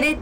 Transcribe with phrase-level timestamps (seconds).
[0.00, 0.14] なん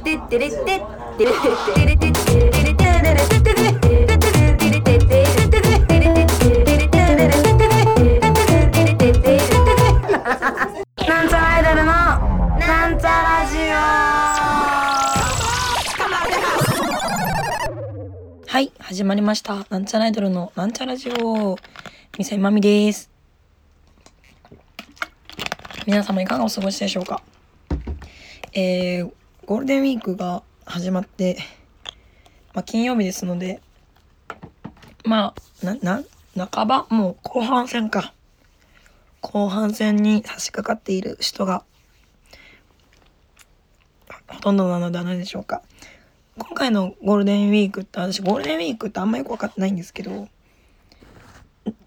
[11.28, 11.92] ちゃらアイドルの
[12.58, 13.70] なんちゃラジオ
[18.48, 19.64] はい始まりました。
[19.70, 21.56] なんちゃらアイドルのなんちゃラジオ。
[22.18, 23.08] みさいまみです。
[25.86, 27.22] 皆様いかがお過ごしでしょうか？
[28.52, 29.12] えー、
[29.48, 31.38] ゴールデンウィークが始まって
[32.52, 33.62] まあ金曜日ですので
[35.06, 35.32] ま
[35.62, 36.02] あな
[36.36, 38.12] な半ばもう後半戦か
[39.22, 41.64] 後半戦に差し掛かっている人が
[44.26, 45.62] ほとんどなのではないでしょうか。
[46.36, 50.28] 今回のゴールデンウィークって私ゴールデンウィークってあんまよく分かってないんですけど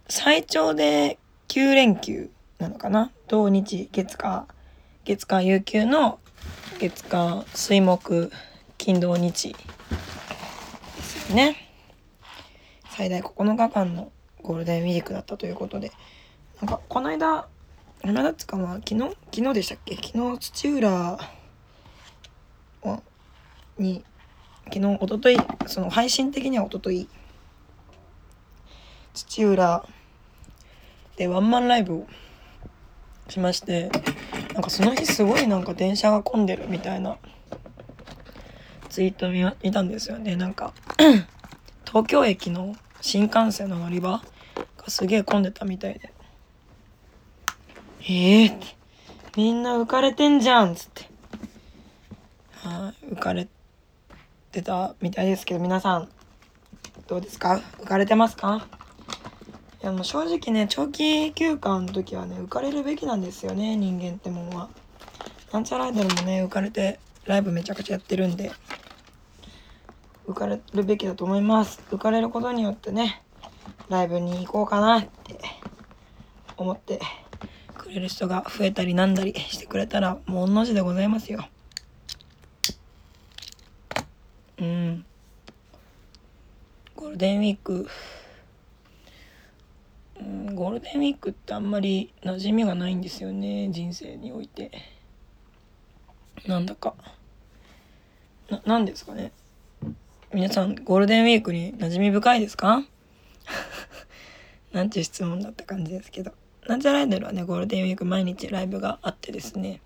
[0.09, 3.11] 最長で9連休なのかな？
[3.27, 4.47] 土日月火
[5.05, 6.17] 月火有給の
[6.79, 8.31] 月火水木
[8.77, 9.53] 金土日。
[9.53, 11.55] ですよね。
[12.89, 15.91] 最大9日間のゴールデンウィークだったということで。
[16.61, 17.47] なんかこの間
[18.01, 18.99] この間っつかまあ昨日？
[19.33, 19.95] 昨日でしたっけ？
[19.95, 21.19] 昨日土浦
[23.77, 24.03] に
[24.65, 25.37] 昨日おととい
[25.67, 27.07] その配信的にはおととい。
[29.13, 29.85] 土浦
[31.17, 32.07] でワンマンライブを
[33.29, 33.91] しまして。
[34.61, 37.17] なんかその日すごいなんか電車が混んでるみたいな
[38.89, 40.35] ツイート見見たんですよね。
[40.35, 40.71] なんか
[41.87, 44.21] 東京駅の新幹線の乗り場
[44.77, 46.13] がすげえ混んでたみたいで。
[48.07, 48.59] ええー、
[49.35, 51.09] みんな浮かれてんじゃんっつって。
[52.57, 53.47] はい、浮かれ
[54.51, 56.07] てたみたいですけど、皆さん、
[57.07, 57.59] どうですか？
[57.79, 58.67] 浮かれてますか？
[59.81, 64.69] いや、も正直ね、長期休暇の時はね、浮かれるべきなんですよね、人間ってもんは。
[65.51, 68.51] なんちゃらアイドルもね、浮かれて、ライブめちゃくちゃやってるんで、
[70.27, 71.81] 浮かれるべきだと思います。
[71.89, 73.23] 浮かれることによってね、
[73.89, 75.39] ライブに行こうかなって
[76.57, 77.01] 思って
[77.75, 81.49] くれる人が増えたりなんだりしてくれたらもう同じでございますよ。
[84.59, 85.05] うん。
[86.95, 87.89] ゴールデンウィーク、
[90.53, 94.71] ゴールデンウィークってあんまり馴染みがないんですよね人生において。
[96.47, 96.95] なんだか。
[98.49, 99.31] な、なんですかね。
[100.33, 102.83] 皆さんゴールデンウィークに馴染み深いですか？
[104.71, 106.33] なんていう質問だった感じですけど。
[106.67, 109.81] なんちゃらアイドルはね、ゴールデンウィーク毎日ライブがあってですね、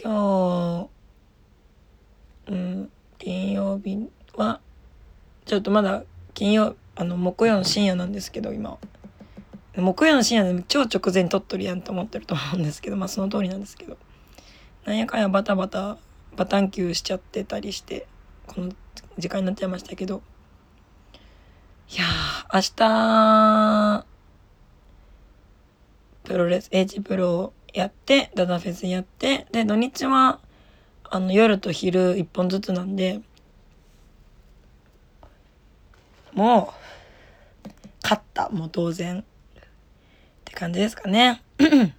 [0.00, 0.88] 今
[2.46, 4.60] 日、うん、金曜日は、
[5.44, 6.04] ちょっとまだ
[6.38, 8.78] 金曜、あの、木曜の深夜なんですけど、今。
[9.74, 13.98] 木曜の深夜で超直前撮っとるやんと思ってると思うんですけど、まあその通りなんですけど、
[14.84, 15.98] なんやかんやバタバタ、
[16.36, 18.06] バタンキューしちゃってたりして、
[18.46, 18.70] この
[19.18, 20.22] 時間になっちゃいましたけど、
[21.90, 24.06] いやー、明日、
[26.22, 30.38] プロレス、エイジプロやって、ダダフェスやって、で、土日は、
[31.02, 33.22] あの、夜と昼一本ずつなんで、
[36.34, 36.74] も
[37.66, 37.68] う、
[38.02, 39.20] 勝った、もう当然。
[39.20, 39.24] っ
[40.44, 41.42] て感じですかね。
[41.60, 41.92] 今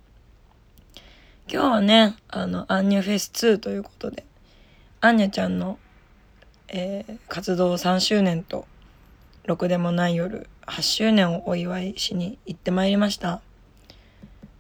[1.48, 4.26] 日はね、あの、アンニュフェス2ということで、
[5.02, 5.80] アンニャちゃんの、
[6.68, 8.68] えー、活動3周年と、
[9.46, 13.42] ろくでもない夜8周年をお祝いしに行ってまいりました。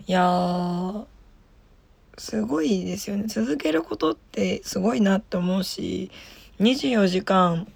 [0.08, 1.06] いやー、
[2.18, 3.26] すごいですよね。
[3.28, 6.10] 続けることってすごいなって思うし、
[6.60, 7.72] 24時間、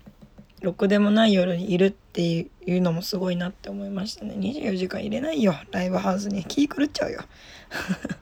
[0.63, 4.35] ろくでもない夜にいるっていうのもすごいなって思いましたね。
[4.35, 6.45] 24時間入れないよ、ライブハウスに。
[6.45, 7.23] 気狂っちゃうよ。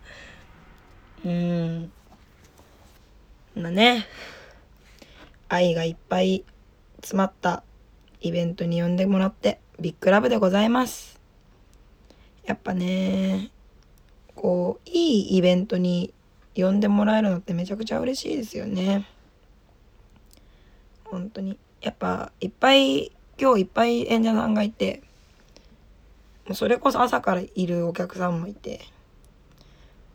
[1.24, 1.92] うん。
[3.56, 4.08] まあね、
[5.50, 6.44] 愛がいっぱい
[6.98, 7.64] 詰まった
[8.22, 11.20] イベントに呼んでもらってビッグラブでございます。
[12.46, 13.52] やっぱね、
[14.36, 16.12] こう、いいイベントに
[16.56, 19.06] 呼んでもらえるのってめちゃくちゃ嬉しいですよね。
[21.04, 21.60] 本当に。
[21.82, 25.02] やっぱ、いっぱい、今日いっぱい演者さんがいて、
[26.46, 28.82] もうそれこそ朝からいるお客さんもいて、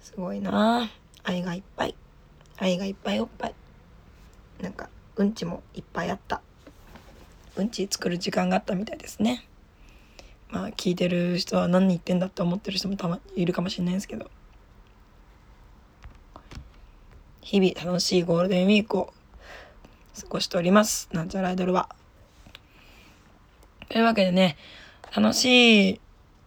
[0.00, 0.90] すごいな
[1.24, 1.94] 愛がいっぱい。
[2.56, 3.54] 愛がいっぱいおっぱい。
[4.60, 6.40] なんか、うんちもいっぱいあった。
[7.56, 9.46] うんち作る時間があったみたいですね。
[10.48, 14.30] まあ聞いてる人は何言ってんだって思ってる人もたまいるかもしれないですけど
[17.40, 19.12] 日々楽しいゴールデンウィークを
[20.20, 21.88] 過ごしておりますなんちゃらアイドルは。
[23.88, 24.56] というわけでね
[25.14, 26.00] 楽しい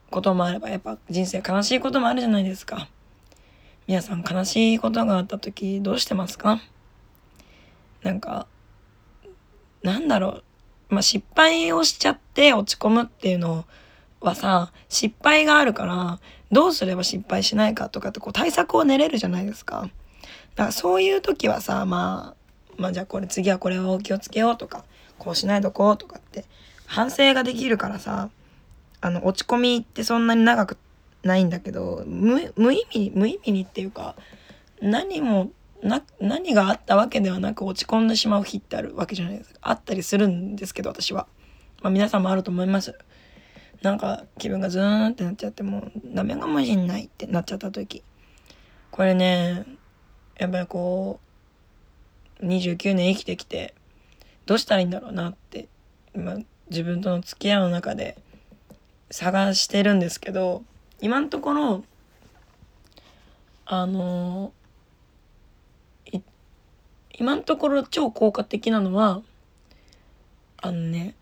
[0.09, 2.87] こともあればやっぱ人生悲しいこともあるじゃないですか。
[3.87, 6.59] 皆さん悲しいことがあった時どうしてますか？
[8.03, 8.47] なんか
[9.81, 10.43] なんだろう
[10.89, 13.65] まあ失敗をしちゃって落ち込むっていうの
[14.19, 16.19] はさ失敗があるから
[16.51, 19.89] どうすれば失敗しないかとかってこう対策を練れるじゃないですか。
[20.55, 22.38] だからそういう時はさまあ
[22.79, 24.85] まあじゃあこれ次はこれを気をつけようとか
[25.17, 26.45] こうしないとこうとかって
[26.85, 28.29] 反省ができるからさ
[29.01, 30.77] あの落ち込みってそんなに長く
[31.23, 34.15] ないんだけど無意味無意味にっていうか
[34.81, 35.51] 何も
[35.83, 39.59] な何があったわけではなく落ち込んでしまう日ってあるわけじゃないですか。
[39.61, 41.27] あったりするんですけど私は、
[41.81, 42.97] まあ、皆さんもあると思います。
[43.81, 48.03] なんか気分がズーンってなっちゃってもうダメかもしんないってなっちゃった時。
[48.91, 49.65] これね
[50.37, 51.28] やっぱりこう
[52.41, 53.73] 29年生きてきて
[54.45, 55.67] どうしたらいいんだろうなって
[56.15, 56.37] 今
[56.69, 58.17] 自分との付き合いの中で
[59.11, 60.63] 探してるんですけど
[61.01, 61.83] 今のところ
[63.65, 64.51] あの
[67.17, 69.21] 今のところ超効果的なのは
[70.57, 71.15] あのね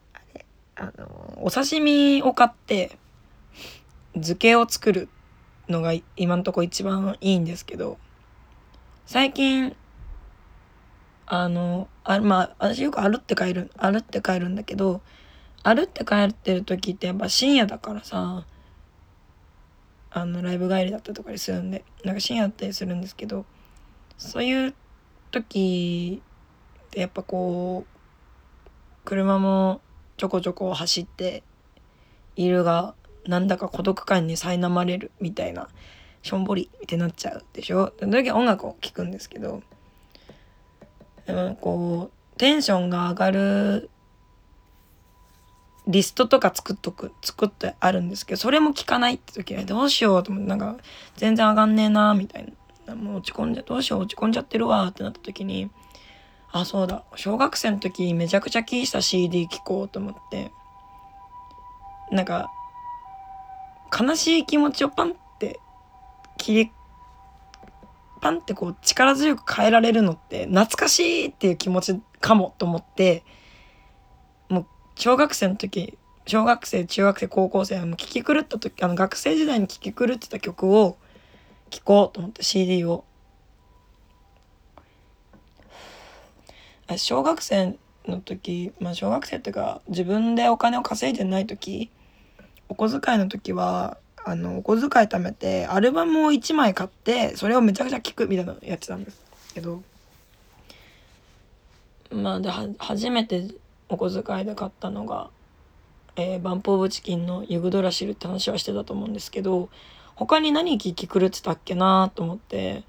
[0.75, 2.97] あのお刺身を買って
[4.13, 5.09] 漬けを作る
[5.67, 7.97] のが今のところ一番いいんですけど
[9.05, 9.75] 最近
[11.29, 15.01] あのあまあ私よく歩って帰る歩って帰るんだけど
[15.63, 18.45] 歩って帰ってる時ってやっぱ深夜だからさ
[20.09, 23.45] あのライブ帰りだったとかにするんでなんか深夜だったりするんですけど
[24.17, 24.73] そういう
[25.31, 26.21] 時
[26.87, 27.97] ってやっぱこう
[29.03, 29.81] 車も
[30.15, 31.43] ちょこちょこ走って
[32.37, 32.95] いるが
[33.25, 35.67] なんだか孤独感に苛まれるみたいな
[36.21, 37.93] しょんぼりってなっちゃうでしょ？
[37.99, 39.61] その時は音楽を聴くんですけど
[41.27, 43.89] でもこうテンションが上がる
[45.87, 50.77] リストとか作っとく作ってあるんですけどそれも聞かないって時はどうしようと思ってなんか
[51.15, 52.95] 全然上がんねえなみたいな。
[52.95, 55.69] もう落ち込んじゃどうしよう落ち込んじゃってるわってなった時に
[56.53, 60.51] あそうだ小学生の時めちゃくちゃ聴いた CD 聴こうと思って。
[62.11, 62.51] なんか
[63.97, 65.59] 悲しい気持ちをパンって
[66.37, 66.71] 切り
[68.27, 73.23] パンってこう力強く変えられるのって懐かしいっていう気持ちかもと思って
[74.49, 74.65] もう
[74.95, 80.97] 小学生の時小学生中学生高校生の聴き狂った時あの学生時代に聴き狂ってた曲を
[81.69, 83.05] 聴こうと思って CD を。
[86.97, 87.77] 小学生
[88.07, 91.91] の時まあ小学生っていうか自分でお金を稼いでない時
[92.69, 93.97] お小遣いの時は
[94.29, 99.21] あのお小遣い貯めてアルバムを1枚買ってそれをめちゃくちゃ聴くみたいなのやってたんです
[99.53, 99.81] けど。
[102.11, 103.47] まあで初めて
[103.87, 105.29] お小遣いで買ったのが、
[106.17, 109.69] えー、バンプ・オブ・チキンのユグドラシルって話はしてたと思うんですけど
[110.15, 112.83] 他に何聞き狂ってたっけなと思って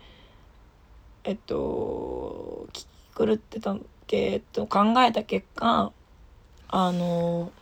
[1.22, 2.86] えっと聞き
[3.16, 5.92] 狂ってたっけと考えた結果
[6.68, 7.52] あの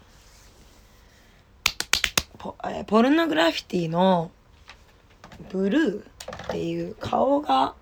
[2.39, 4.31] ポえポルノグラフィティの
[5.51, 6.03] 「ブルー」
[6.45, 7.75] っていう顔が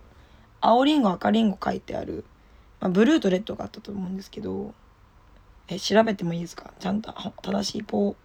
[0.61, 2.25] 青りんご赤りんご書いてある、
[2.81, 4.75] まあ、ブルーとレッドがあったと思うんですけど
[5.69, 6.73] え調べてもいいですか？
[6.79, 7.13] ちゃんと
[7.43, 8.17] 正しいポ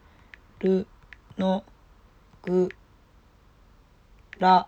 [0.59, 0.87] ル
[1.37, 1.63] ノ
[2.43, 2.69] グ
[4.39, 4.67] ラ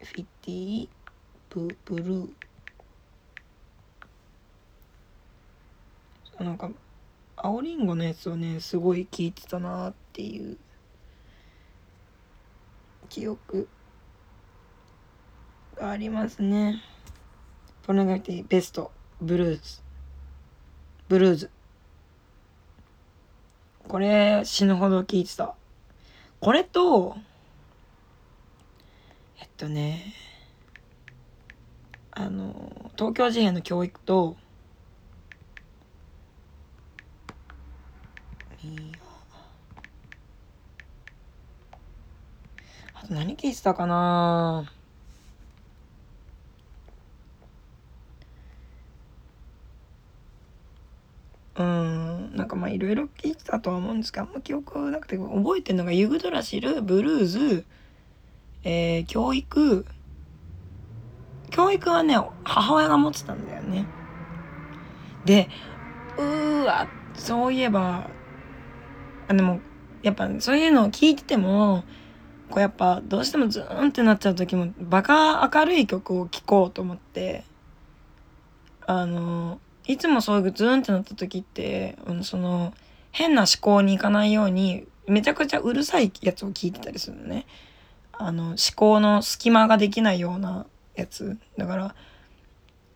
[0.00, 0.88] フィティ
[1.50, 2.28] ブブルー。
[6.40, 6.68] なんか
[7.46, 10.56] 青りんごのやつをねすごい聞いてたなっていう
[13.10, 13.68] 記憶
[15.76, 16.80] がありますね。
[17.82, 19.82] ポルノグラフィティベストブルーズ
[21.06, 21.50] ブルーズ
[23.88, 25.54] これ死ぬほど聞いてた。
[26.40, 27.14] これと、
[29.38, 30.14] えっとね、
[32.10, 34.38] あの、東京事変の教育と、
[42.94, 44.70] あと何聞いてたかな？
[51.56, 57.64] うんなんかまあいろいろ聞いてたとは思うんですけどあんま記憶なくて覚えてるのがユグドラシルブルーズ、
[58.64, 59.86] えー、教育。
[61.50, 63.86] 教育はね母親が持ってたんだよね。
[65.24, 65.48] で
[66.18, 68.10] うーわそういえば
[69.28, 69.60] あでも
[70.02, 71.84] やっぱそういうのを聞いてても
[72.50, 77.44] こうやっぱどうしてもズーンってなっちゃう時もバカ明るい曲を聴こうと思って
[78.86, 82.72] あのいつもそういうズーンってなった時って、その
[83.12, 87.46] 変な思考に行かないようにめちゃくちゃうるさいやつを聞いてたりするのね。
[88.12, 91.94] あの思考の隙間ができないようなやつだから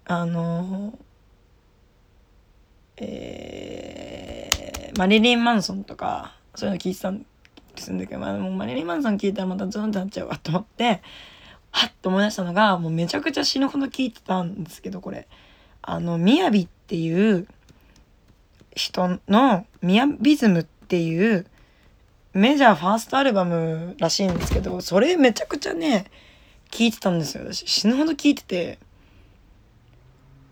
[0.07, 0.97] あの
[3.01, 7.27] えー、マリリン・マンソンとかそういうの聞いてたんで
[7.77, 11.03] すんだけど、まあ、もうマリリン・マンソン聞いたらまたゾンってなっちゃうわと思って
[11.71, 15.27] はっと思い出したのがもうめちゃくちゃ死ぬほど聞いてたんですけどこれ。
[15.91, 17.47] あのみやびっていう
[18.75, 21.47] 人のミヤビズムっていう
[22.35, 26.11] メジャーファーストアルバムらしいんですけどそれめちゃくちゃね
[26.71, 27.45] 聞いてたんですよ。
[27.45, 28.79] 私死ぬほど聞いてて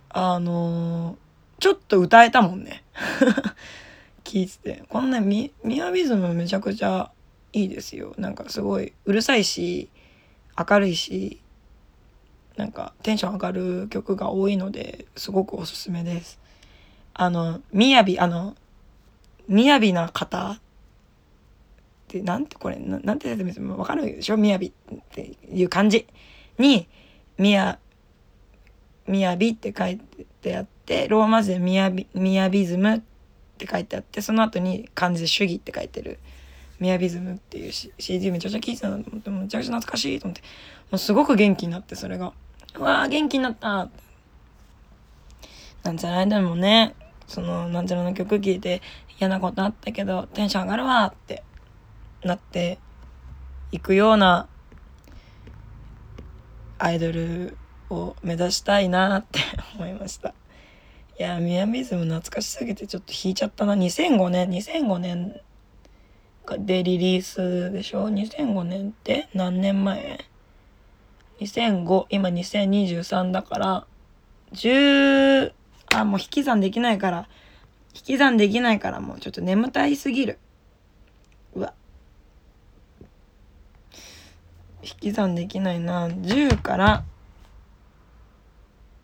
[0.09, 1.17] あのー、
[1.58, 2.84] ちょっと歌えたもんね。
[4.25, 4.84] 聞いてて。
[4.88, 7.10] こんなミミヤビズムめちゃくちゃ
[7.52, 8.14] いいですよ。
[8.18, 9.88] なんかすごいうるさいし
[10.58, 11.40] 明るいし
[12.56, 16.38] なんかテンション上がる曲が多いのですごくおすすめです。
[17.14, 18.54] あの、みやび、あの、
[19.48, 20.58] みやびな方っ
[22.08, 24.36] てなんてこれななんて説明するわかるでしょ？
[24.36, 24.72] みやびっ
[25.10, 26.06] ていう感じ
[26.58, 26.88] に
[27.38, 27.78] みや
[29.06, 30.75] みやびって書いてあって
[31.09, 33.00] ローマ字でみやびみやビズムっ
[33.59, 36.19] て書いてあってその後に漢字主義って書いてる。
[36.78, 40.43] ミヤビズムっていう CD めちゃくちゃ聴いてたなと思ってめちゃくちゃ懐かしいと思って。
[40.90, 42.33] もうすごく元気になってそれが。
[42.78, 43.88] うわー元気になった。
[45.83, 46.95] なんちゃら間もね
[47.26, 48.83] そのなんちゃらの曲聴いて
[49.19, 51.43] 嫌なことあったけどテンション上がるわって
[52.23, 52.78] なって
[53.73, 54.49] いくような
[56.78, 57.57] アイドル
[57.88, 59.40] を目指したいなって
[59.76, 60.35] 思いました。
[61.18, 63.75] いや、ミヤビズム懐かしすぎてちょっと引いちゃったな。
[63.75, 65.40] 2005年、2005年
[66.58, 69.28] でリリースでしょ ?2005 年って？
[69.32, 70.26] 何年前
[71.40, 73.87] ?2005、今2023だから、
[74.52, 75.52] 10、
[75.94, 77.28] あ、もう引き算できないから、
[77.94, 80.38] 引き算できないからもうちょっと眠たいすぎる。
[81.54, 81.73] うわ。
[84.82, 86.08] 引き算できないな。
[86.08, 87.04] 10から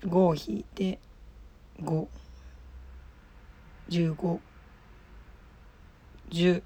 [0.04, 0.99] 5を引いて、
[1.81, 2.07] 5、
[3.88, 4.38] 15、
[6.31, 6.62] 10、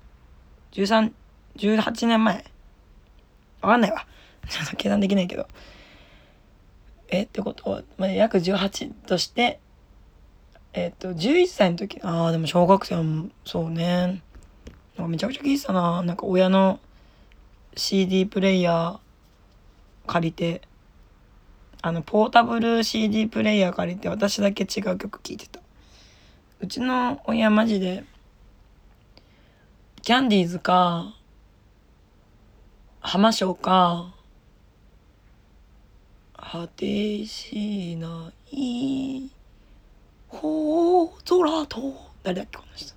[0.73, 1.13] 13、
[1.57, 2.45] 18年前。
[3.61, 4.07] わかんないわ。
[4.49, 5.49] ちょっと計算できないけど。
[7.09, 9.61] えってことは、まあ、約18として、
[10.73, 14.23] えっ、と、11歳の時、ああ、でも小学生も、そうね。
[14.97, 16.03] なんかめちゃくちゃ聞いてたな。
[16.03, 16.81] なんか親の
[17.77, 18.99] CD プレイヤー
[20.07, 20.63] 借りて、
[21.87, 25.61] あの、ポータブル CD プレイヤー借りて私だけ違う曲聴いてた。
[26.59, 28.03] うちの親マジで、
[30.03, 31.15] キャンディーズか、
[32.99, 34.13] 浜章か、
[36.35, 39.31] 果てしない
[40.27, 42.95] ほ大空と、誰だっけこの人。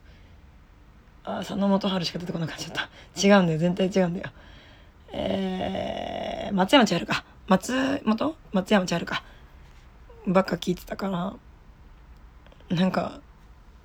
[1.26, 2.90] あ、佐野元春しか出てこなくなっちゃった。
[3.16, 3.60] 違うんだよ。
[3.60, 4.32] 全体違うんだよ。
[5.12, 7.24] えー、松山千春か。
[7.50, 9.24] 松本松山千春か。
[10.28, 10.58] ばっか。
[10.58, 13.22] 聞いてたから、なんか、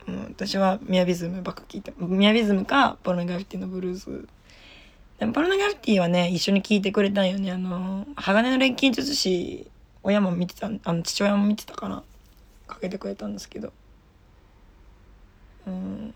[0.07, 4.29] うん、私はミヤビズムばっか聞いてミヤビズムかポルノグラフィティのブルース。
[5.19, 7.53] でもポルノグラフィティはね一緒に聞いてくれたんよね。
[7.53, 9.67] あの鋼の錬金術師
[10.03, 12.03] 親も見てたあの父親も見てたから
[12.67, 13.73] かけてくれたんですけど。
[15.67, 16.15] うん。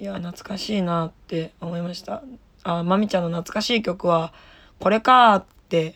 [0.00, 2.24] いや懐かしいなって思いました。
[2.64, 4.32] あまみちゃんの懐かしい曲は
[4.80, 5.94] これかってって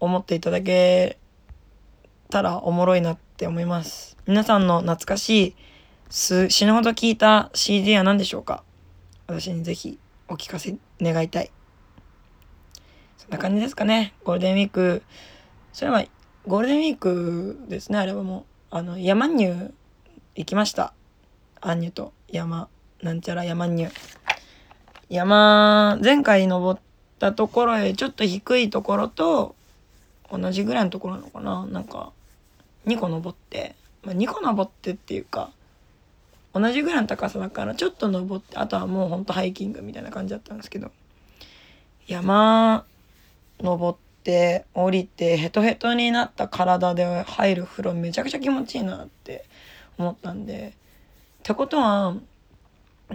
[0.00, 1.20] 思っていただけ
[2.28, 5.54] たらおもろいなって思います皆さんの懐かし
[6.10, 8.64] い死ぬほど聞いた CD は何でしょうか？
[9.28, 11.52] 私にぜひお聞かせ願いたい。
[13.18, 14.14] そんな感じですかね。
[14.24, 15.02] ゴールデンウィーク。
[15.72, 16.02] それは
[16.46, 18.74] ゴールデンウィークですね、あれはもう。
[18.74, 19.74] あの、山入
[20.34, 20.94] 行きました。
[21.60, 22.68] アンニュと山、
[23.02, 23.90] なんちゃら山入。
[25.10, 26.80] 山、前回登っ
[27.18, 29.54] たところへちょっと低いところと
[30.30, 31.66] 同じぐらいのところなのかな。
[31.66, 32.12] なんか、
[32.86, 35.50] 2個登って、まあ、2個登ってっていうか
[36.54, 40.90] 同じぐらいの高さだからちょっと登ってあとはもうほんとハイキングみたいな感じだったんですけど
[42.06, 42.84] 山
[43.60, 49.44] 登って降りてヘトヘトになった体で入る風呂めちゃくちゃ気持ちいいなって
[49.98, 50.74] 思ったんで
[51.40, 52.16] ってことは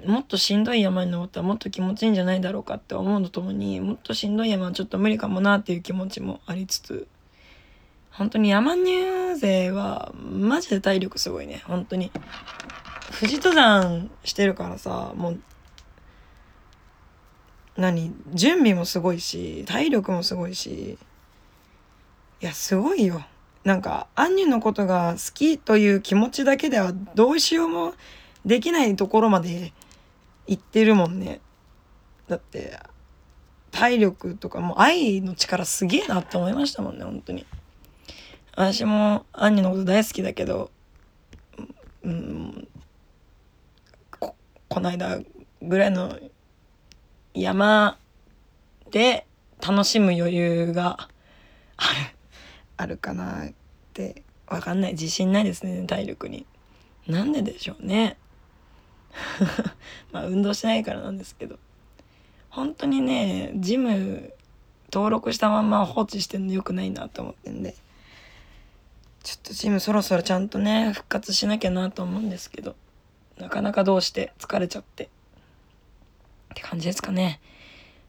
[0.06, 7.08] もっとしんどい山に登ったらもっと気持ちいいんじゃないだろうかって思うのともにもっとしんどい山はちょっと無理かもなっていう気持ちもありつつ
[8.12, 11.64] 本当に山入勢はマジで体力すごいね。
[11.66, 12.12] 本当に
[13.20, 15.40] 富士登山してるからさもう
[17.76, 20.98] 何準備もすごいし体力もすごいし
[22.42, 23.24] いやすごいよ。
[23.64, 27.94] なんかアンニュのことが好きという気持ちだけではどうしようも
[28.46, 29.72] できないところまで
[30.48, 31.42] 行ってるもんね。
[32.28, 32.80] だって
[33.72, 37.46] 体力とかもう愛の力すげえなって思いましたもんね本当に。
[38.56, 40.70] 私もアンニのこと大好きだけど
[42.04, 42.68] うん
[44.20, 44.36] こ
[44.70, 45.20] この間
[45.62, 46.18] ぐらいの
[47.34, 47.98] 山
[48.92, 49.26] で
[49.66, 51.10] 楽しむ余裕が
[51.78, 52.16] ある
[52.78, 53.54] あるかなっ
[53.94, 54.24] て。
[54.48, 54.92] わかんない。
[54.92, 56.46] 自信ないですね体力に。
[57.08, 58.18] なんででしょうね。
[60.12, 61.60] まあ運動しないからなんですけど。
[62.50, 64.32] 本当にねジム
[64.92, 67.76] 登録したまま放置してんのよくないなと思ってんで。
[69.24, 72.76] ちょっとジムそろそろちゃんとね復活しなきゃなと思うんですけど。
[73.38, 75.06] なかなかどうして疲れちゃって。
[75.06, 75.08] っ
[76.56, 77.40] て感じですかね。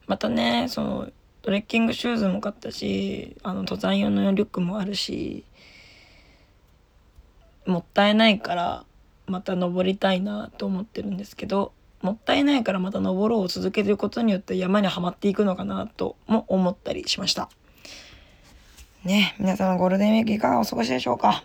[0.07, 1.09] またねその
[1.43, 5.45] トレッキングシューズも買ったしあの登山用のリュックもあるし
[7.67, 8.85] もったいないから
[9.27, 17.49] また登りたいなと思ってるんですけどもったいないからまた登ろうを続けることによって山にはまっていくのかなとも思ったりしました。
[19.05, 21.45] ね皆様ゴールデンウィークいかがお過ごしでしょうか？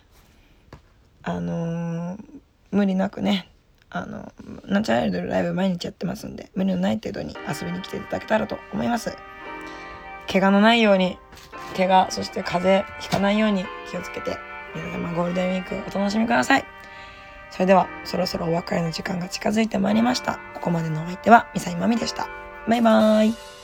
[1.24, 2.26] あのー、
[2.72, 3.50] 無理なくね
[3.90, 4.32] あの
[4.66, 9.16] ナチュラルドルライブ毎日やってますんで無理のない程度に遊びに来ていただけたらと思います。
[10.32, 11.18] 怪我のないように
[11.76, 14.38] 怪我そして風邪ひかないように気をつけて
[14.76, 16.79] 皆様ゴールデンウィークお楽しみください。
[17.52, 20.40] それではそろそろお別れの時間が近づいてまいりました。
[20.54, 22.28] ここまでのお相手はミサイマミでした。
[22.68, 23.59] バイバーイ。